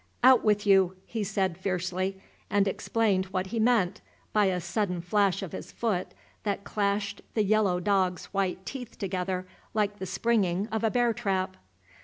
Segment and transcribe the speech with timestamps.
[0.23, 2.19] "Out with you!" he said, fiercely,
[2.49, 4.01] and explained what he meant
[4.33, 9.45] by a sudden flash of his foot that clashed the yellow dog's white teeth together
[9.75, 11.55] like the springing of a bear trap.